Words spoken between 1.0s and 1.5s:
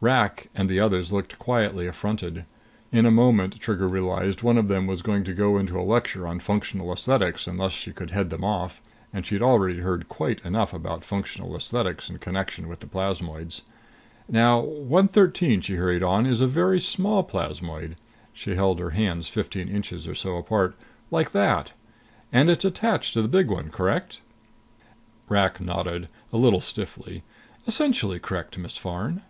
looked